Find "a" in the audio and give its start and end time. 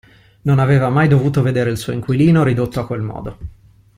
2.79-2.87